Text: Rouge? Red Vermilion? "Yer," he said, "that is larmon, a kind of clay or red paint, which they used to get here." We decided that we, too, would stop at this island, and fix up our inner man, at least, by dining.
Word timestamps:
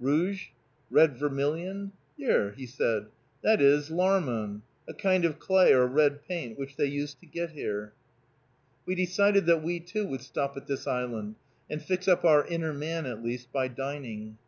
Rouge? 0.00 0.46
Red 0.90 1.18
Vermilion? 1.18 1.92
"Yer," 2.16 2.52
he 2.52 2.64
said, 2.64 3.08
"that 3.42 3.60
is 3.60 3.90
larmon, 3.90 4.62
a 4.88 4.94
kind 4.94 5.26
of 5.26 5.38
clay 5.38 5.70
or 5.74 5.86
red 5.86 6.22
paint, 6.26 6.58
which 6.58 6.76
they 6.76 6.86
used 6.86 7.20
to 7.20 7.26
get 7.26 7.50
here." 7.50 7.92
We 8.86 8.94
decided 8.94 9.44
that 9.44 9.62
we, 9.62 9.80
too, 9.80 10.06
would 10.06 10.22
stop 10.22 10.56
at 10.56 10.66
this 10.66 10.86
island, 10.86 11.34
and 11.68 11.82
fix 11.82 12.08
up 12.08 12.24
our 12.24 12.46
inner 12.46 12.72
man, 12.72 13.04
at 13.04 13.22
least, 13.22 13.52
by 13.52 13.68
dining. 13.68 14.38